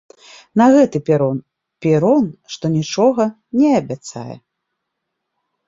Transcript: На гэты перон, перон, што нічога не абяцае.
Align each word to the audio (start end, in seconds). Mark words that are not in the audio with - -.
На 0.61 0.65
гэты 0.75 1.01
перон, 1.09 1.37
перон, 1.87 2.25
што 2.55 2.65
нічога 2.77 3.29
не 3.61 3.69
абяцае. 3.83 4.35